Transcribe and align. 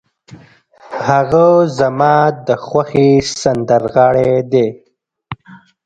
هغه 1.07 1.47
زما 1.79 2.15
د 2.47 2.47
خوښې 2.65 3.09
سندرغاړی 3.41 4.33
دی. 4.51 4.67